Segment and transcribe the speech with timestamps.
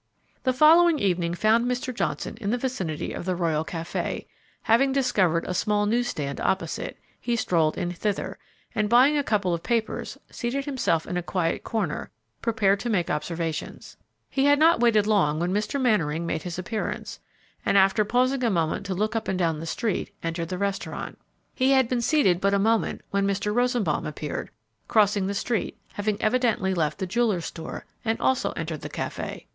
[0.45, 1.93] The following evening found Mr.
[1.93, 4.25] Johnson in the vicinity of the Royal Café;
[4.63, 8.39] having discovered a small newsstand opposite, he strolled in thither,
[8.73, 12.09] and, buying a couple of papers, seated himself in a quiet corner,
[12.41, 13.95] prepared to take observations.
[14.27, 15.79] He had not waited long when Mr.
[15.79, 17.19] Mannering made his appearance,
[17.63, 21.19] and, after pausing a moment to look up and down the street, entered the restaurant.
[21.53, 23.53] He had been seated but a moment when Mr.
[23.53, 24.49] Rosenbaum appeared,
[24.87, 29.45] crossing the street, having evidently left the jeweller's store, and also entered the café.